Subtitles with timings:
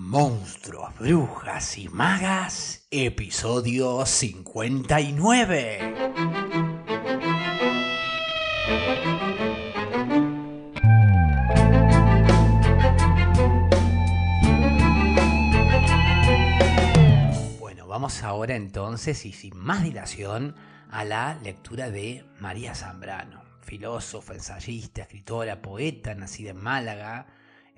[0.00, 5.94] Monstruos, Brujas y Magas, episodio 59.
[17.58, 20.54] Bueno, vamos ahora entonces y sin más dilación
[20.90, 27.26] a la lectura de María Zambrano, filósofa, ensayista, escritora, poeta, nacida en Málaga,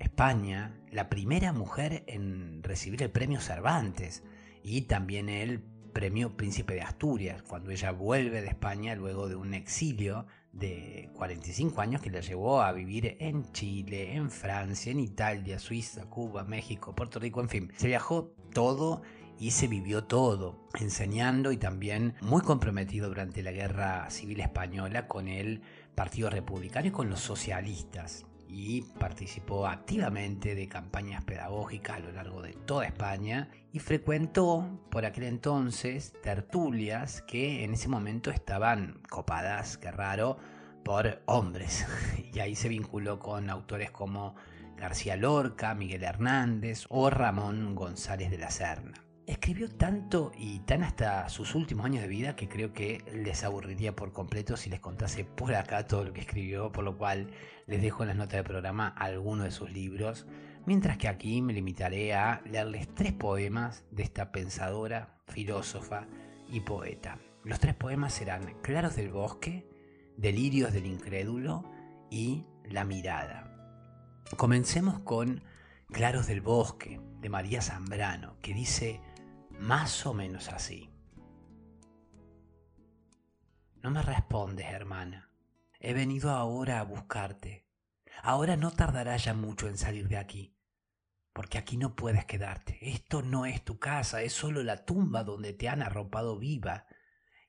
[0.01, 4.23] España, la primera mujer en recibir el premio Cervantes
[4.63, 9.53] y también el premio Príncipe de Asturias, cuando ella vuelve de España luego de un
[9.53, 15.59] exilio de 45 años que la llevó a vivir en Chile, en Francia, en Italia,
[15.59, 17.71] Suiza, Cuba, México, Puerto Rico, en fin.
[17.77, 19.01] Se viajó todo
[19.39, 25.27] y se vivió todo, enseñando y también muy comprometido durante la Guerra Civil Española con
[25.27, 25.61] el
[25.95, 32.41] Partido Republicano y con los socialistas y participó activamente de campañas pedagógicas a lo largo
[32.41, 39.77] de toda España y frecuentó por aquel entonces tertulias que en ese momento estaban copadas,
[39.77, 40.37] qué raro,
[40.83, 41.85] por hombres.
[42.33, 44.35] Y ahí se vinculó con autores como
[44.77, 49.10] García Lorca, Miguel Hernández o Ramón González de la Serna.
[49.27, 53.95] Escribió tanto y tan hasta sus últimos años de vida que creo que les aburriría
[53.95, 57.29] por completo si les contase por acá todo lo que escribió, por lo cual
[57.67, 60.25] les dejo en las notas del programa algunos de sus libros,
[60.65, 66.07] mientras que aquí me limitaré a leerles tres poemas de esta pensadora, filósofa
[66.49, 67.19] y poeta.
[67.43, 69.69] Los tres poemas serán Claros del Bosque,
[70.17, 71.71] Delirios del Incrédulo
[72.09, 73.47] y La Mirada.
[74.35, 75.43] Comencemos con
[75.91, 78.99] Claros del Bosque, de María Zambrano, que dice
[79.61, 80.89] más o menos así.
[83.83, 85.29] No me respondes, hermana.
[85.79, 87.67] He venido ahora a buscarte.
[88.23, 90.57] Ahora no tardará ya mucho en salir de aquí.
[91.31, 92.79] Porque aquí no puedes quedarte.
[92.81, 96.87] Esto no es tu casa, es solo la tumba donde te han arropado viva.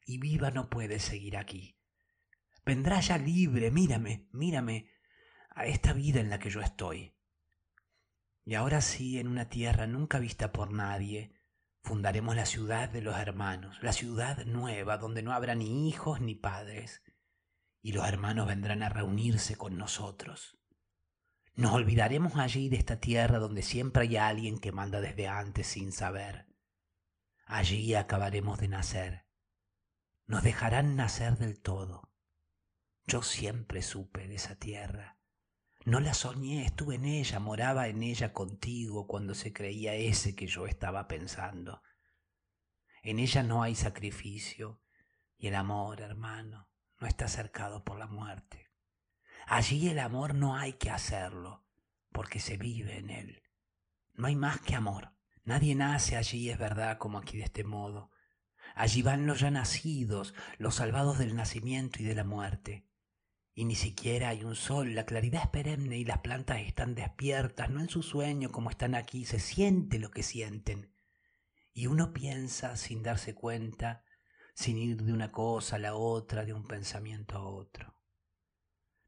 [0.05, 1.79] Y viva no puedes seguir aquí.
[2.65, 4.91] Vendrá ya libre, mírame, mírame,
[5.51, 7.17] a esta vida en la que yo estoy.
[8.45, 11.41] Y ahora sí, en una tierra nunca vista por nadie,
[11.82, 16.34] Fundaremos la ciudad de los hermanos, la ciudad nueva donde no habrá ni hijos ni
[16.34, 17.03] padres,
[17.82, 20.59] y los hermanos vendrán a reunirse con nosotros.
[21.54, 25.92] Nos olvidaremos allí de esta tierra donde siempre hay alguien que manda desde antes sin
[25.92, 26.47] saber.
[27.44, 29.26] Allí acabaremos de nacer.
[30.26, 32.10] Nos dejarán nacer del todo.
[33.06, 35.19] Yo siempre supe de esa tierra.
[35.84, 40.47] No la soñé, estuve en ella, moraba en ella contigo cuando se creía ese que
[40.47, 41.82] yo estaba pensando.
[43.03, 44.81] En ella no hay sacrificio
[45.37, 46.69] y el amor, hermano,
[47.00, 48.71] no está cercado por la muerte.
[49.48, 51.66] Allí el amor no hay que hacerlo,
[52.12, 53.42] porque se vive en él.
[54.15, 55.16] No hay más que amor.
[55.42, 58.12] Nadie nace allí, es verdad, como aquí de este modo.
[58.76, 62.87] Allí van los ya nacidos, los salvados del nacimiento y de la muerte
[63.55, 67.69] y ni siquiera hay un sol, la claridad es perenne y las plantas están despiertas,
[67.71, 70.95] no en su sueño como están aquí, se siente lo que sienten.
[71.75, 74.05] Y uno piensa sin darse cuenta,
[74.55, 77.99] sin ir de una cosa a la otra, de un pensamiento a otro.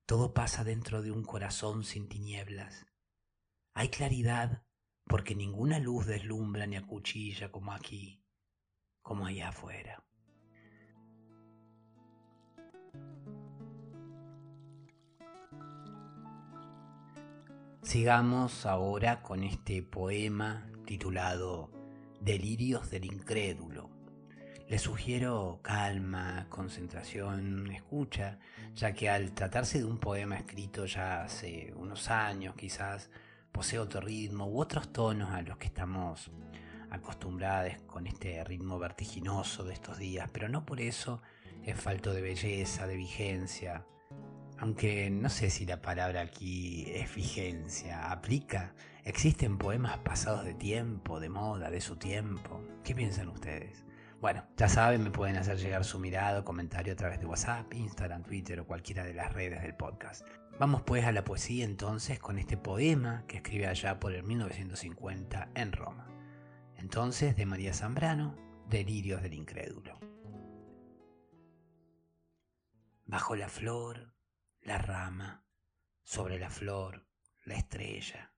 [0.07, 2.87] Todo pasa dentro de un corazón sin tinieblas.
[3.73, 4.65] Hay claridad
[5.07, 8.23] porque ninguna luz deslumbra ni acuchilla como aquí,
[9.01, 10.05] como allá afuera.
[17.85, 21.71] Sigamos ahora con este poema titulado
[22.19, 23.91] Delirios del Incrédulo.
[24.71, 28.39] Les sugiero calma, concentración, escucha,
[28.75, 33.11] ya que al tratarse de un poema escrito ya hace unos años quizás,
[33.53, 36.31] posee otro ritmo u otros tonos a los que estamos
[36.89, 41.21] acostumbrados con este ritmo vertiginoso de estos días, pero no por eso
[41.63, 43.85] es falto de belleza, de vigencia,
[44.59, 48.75] aunque no sé si la palabra aquí es vigencia, aplica.
[49.05, 52.63] Existen poemas pasados de tiempo, de moda, de su tiempo.
[52.83, 53.85] ¿Qué piensan ustedes?
[54.21, 57.75] Bueno, ya saben, me pueden hacer llegar su mirada o comentario a través de WhatsApp,
[57.75, 60.27] Instagram, Twitter o cualquiera de las redes del podcast.
[60.59, 65.51] Vamos pues a la poesía entonces con este poema que escribe allá por el 1950
[65.55, 66.09] en Roma.
[66.77, 68.37] Entonces, de María Zambrano,
[68.69, 69.99] Delirios del Incrédulo.
[73.05, 74.15] Bajo la flor,
[74.65, 75.45] la rama,
[76.03, 77.07] sobre la flor,
[77.45, 78.33] la estrella,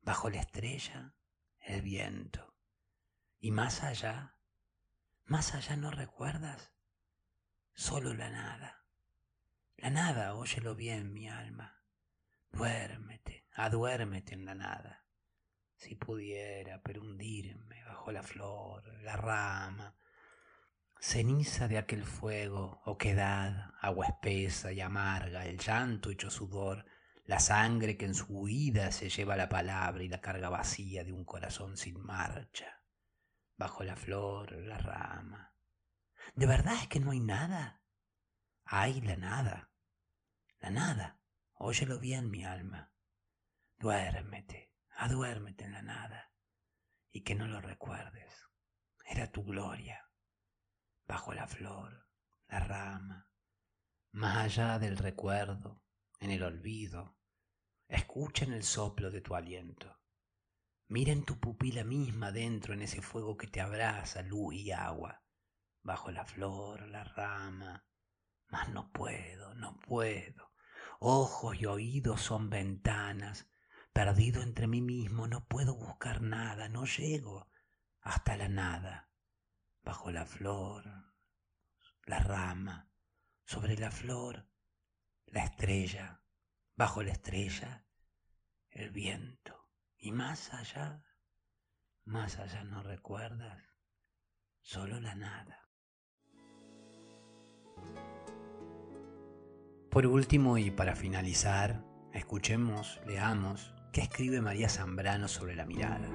[0.00, 1.14] bajo la estrella,
[1.58, 2.54] el viento.
[3.40, 4.36] Y más allá,
[5.24, 6.72] más allá no recuerdas,
[7.74, 8.84] solo la nada.
[9.76, 11.82] La nada, óyelo bien, mi alma.
[12.52, 15.04] Duérmete, aduérmete en la nada.
[15.74, 19.96] si pudiera, pero hundirme bajo la flor, la rama,
[21.02, 26.86] ceniza de aquel fuego, oquedad, agua espesa y amarga, el llanto hecho sudor,
[27.24, 31.12] la sangre que en su huida se lleva la palabra y la carga vacía de
[31.12, 32.84] un corazón sin marcha,
[33.58, 35.52] bajo la flor, la rama.
[36.36, 37.82] ¿De verdad es que no hay nada?
[38.64, 39.72] Hay la nada,
[40.60, 41.20] la nada,
[41.54, 42.92] óyelo bien mi alma.
[43.76, 46.30] Duérmete, aduérmete en la nada,
[47.10, 48.46] y que no lo recuerdes.
[49.04, 50.11] Era tu gloria
[51.06, 52.06] bajo la flor,
[52.48, 53.28] la rama,
[54.12, 55.82] más allá del recuerdo,
[56.20, 57.16] en el olvido.
[57.88, 60.00] Escuchen el soplo de tu aliento.
[60.88, 65.22] Miren tu pupila misma dentro en ese fuego que te abraza, luz y agua,
[65.82, 67.86] bajo la flor, la rama.
[68.48, 70.52] Mas no puedo, no puedo.
[71.00, 73.48] Ojos y oídos son ventanas.
[73.92, 77.50] Perdido entre mí mismo, no puedo buscar nada, no llego
[78.00, 79.11] hasta la nada
[79.82, 80.84] bajo la flor,
[82.06, 82.90] la rama,
[83.44, 84.48] sobre la flor,
[85.26, 86.22] la estrella,
[86.76, 87.86] bajo la estrella,
[88.70, 91.04] el viento, y más allá,
[92.04, 93.62] más allá no recuerdas,
[94.60, 95.68] solo la nada.
[99.90, 101.84] Por último y para finalizar,
[102.14, 106.08] escuchemos, leamos qué escribe María Zambrano sobre la mirada.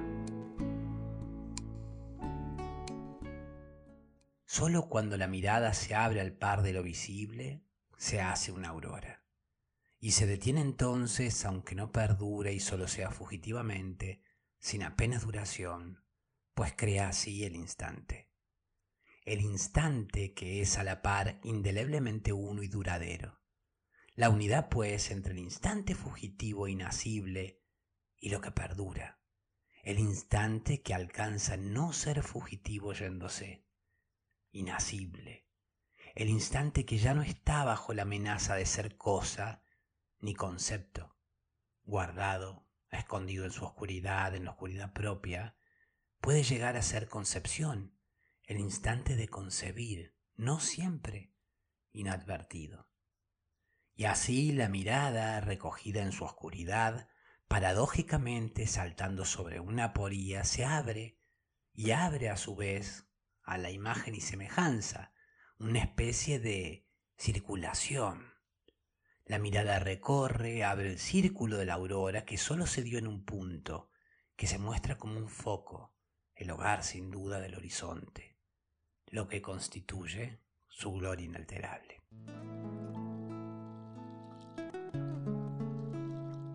[4.58, 7.62] Solo cuando la mirada se abre al par de lo visible,
[7.96, 9.22] se hace una aurora.
[10.00, 14.20] Y se detiene entonces, aunque no perdure y solo sea fugitivamente,
[14.58, 16.02] sin apenas duración,
[16.54, 18.32] pues crea así el instante.
[19.24, 23.40] El instante que es a la par indeleblemente uno y duradero.
[24.16, 27.62] La unidad, pues, entre el instante fugitivo e inacible
[28.16, 29.20] y lo que perdura.
[29.84, 33.67] El instante que alcanza no ser fugitivo yéndose
[34.50, 35.46] inacible,
[36.14, 39.62] el instante que ya no está bajo la amenaza de ser cosa
[40.20, 41.16] ni concepto,
[41.84, 45.56] guardado, escondido en su oscuridad, en la oscuridad propia,
[46.20, 47.96] puede llegar a ser concepción,
[48.44, 51.32] el instante de concebir, no siempre
[51.92, 52.88] inadvertido.
[53.94, 57.08] Y así la mirada, recogida en su oscuridad,
[57.48, 61.18] paradójicamente saltando sobre una poría, se abre
[61.72, 63.07] y abre a su vez
[63.48, 65.10] a la imagen y semejanza,
[65.58, 66.86] una especie de
[67.16, 68.34] circulación.
[69.24, 73.24] La mirada recorre, abre el círculo de la aurora que solo se dio en un
[73.24, 73.90] punto,
[74.36, 75.94] que se muestra como un foco,
[76.34, 78.38] el hogar sin duda del horizonte,
[79.06, 82.02] lo que constituye su gloria inalterable.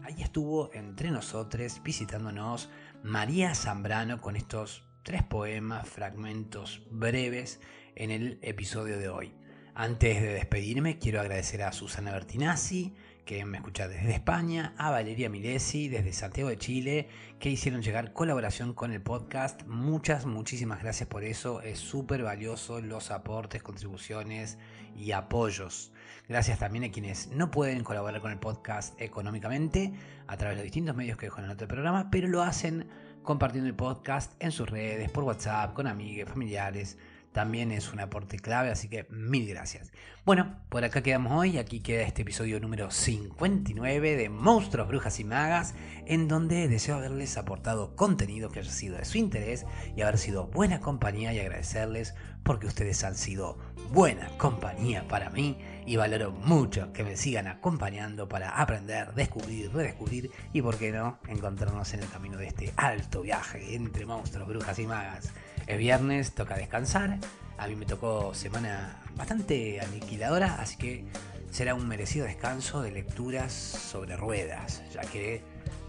[0.04, 2.70] Ahí estuvo entre nosotros visitándonos
[3.02, 7.60] María Zambrano con estos tres poemas, fragmentos breves
[7.96, 9.34] en el episodio de hoy.
[9.76, 12.94] Antes de despedirme, quiero agradecer a Susana Bertinazzi,
[13.26, 17.10] que me escucha desde España, a Valeria Milesi desde Santiago de Chile,
[17.40, 19.64] que hicieron llegar colaboración con el podcast.
[19.66, 21.62] Muchas, muchísimas gracias por eso.
[21.62, 24.58] Es súper valioso los aportes, contribuciones
[24.96, 25.92] y apoyos.
[26.30, 29.94] Gracias también a quienes no pueden colaborar con el podcast económicamente
[30.28, 32.88] a través de los distintos medios que dejo en el otro programa, pero lo hacen
[33.24, 36.98] compartiendo el podcast en sus redes, por WhatsApp, con amigos, familiares.
[37.34, 39.92] También es un aporte clave, así que mil gracias.
[40.24, 41.58] Bueno, por acá quedamos hoy.
[41.58, 45.74] Aquí queda este episodio número 59 de Monstruos, Brujas y Magas,
[46.06, 49.66] en donde deseo haberles aportado contenido que haya sido de su interés
[49.98, 52.14] y haber sido buena compañía y agradecerles
[52.44, 53.58] porque ustedes han sido
[53.92, 60.30] buena compañía para mí y valoro mucho que me sigan acompañando para aprender, descubrir, redescubrir
[60.54, 64.78] y, por qué no, encontrarnos en el camino de este alto viaje entre monstruos, brujas
[64.78, 65.34] y magas.
[65.68, 67.20] Es viernes, toca descansar.
[67.58, 71.06] A mí me tocó semana bastante aniquiladora, así que
[71.52, 75.42] será un merecido descanso de lecturas sobre ruedas, ya que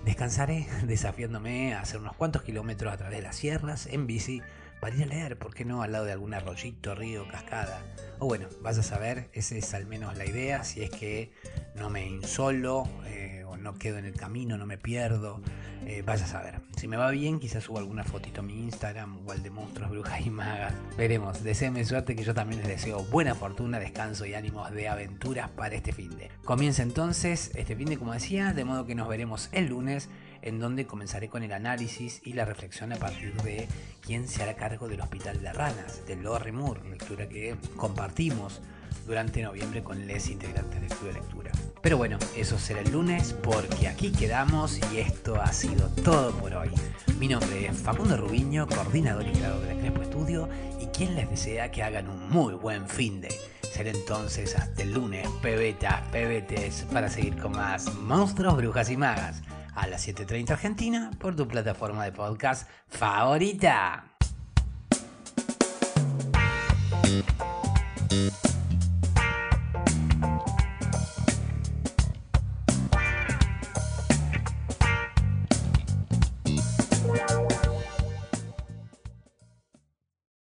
[0.04, 4.42] descansaré desafiándome a hacer unos cuantos kilómetros a través de las sierras en bici
[4.80, 5.82] para ir a leer, ¿por qué no?
[5.82, 7.80] Al lado de algún arroyito, río, cascada.
[8.18, 11.32] O bueno, vas a saber, esa es al menos la idea, si es que
[11.74, 15.40] no me insolo eh, no quedo en el camino, no me pierdo.
[15.86, 16.60] Eh, vas a saber.
[16.76, 19.90] Si me va bien, quizás subo alguna fotito a mi Instagram o al de monstruos,
[19.92, 20.72] brujas y magas.
[20.96, 21.42] Veremos.
[21.44, 25.74] Deseenme suerte que yo también les deseo buena fortuna, descanso y ánimos de aventuras para
[25.74, 26.30] este fin de.
[26.44, 30.08] Comienza entonces este fin de, como decía, de modo que nos veremos el lunes
[30.44, 33.66] en donde comenzaré con el análisis y la reflexión a partir de
[34.02, 38.60] quién se hará cargo del Hospital de Ranas, de Lorry Moore, lectura que compartimos
[39.06, 41.50] durante noviembre con les integrantes de Estudio de Lectura.
[41.84, 46.54] Pero bueno, eso será el lunes porque aquí quedamos y esto ha sido todo por
[46.54, 46.70] hoy.
[47.18, 50.48] Mi nombre es Facundo Rubiño, coordinador y creador de Crespo Estudio
[50.80, 53.38] y quien les desea que hagan un muy buen fin de.
[53.70, 59.42] Será entonces hasta el lunes, pebetas, pebetes, para seguir con más monstruos, brujas y magas
[59.74, 64.04] a las 7.30 Argentina por tu plataforma de podcast favorita.